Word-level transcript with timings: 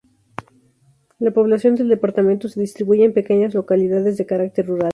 La 1.19 1.29
población 1.29 1.75
del 1.75 1.87
departamento 1.87 2.49
se 2.49 2.59
distribuye 2.59 3.03
en 3.05 3.13
pequeñas 3.13 3.53
localidades 3.53 4.17
de 4.17 4.25
carácter 4.25 4.65
rural. 4.65 4.89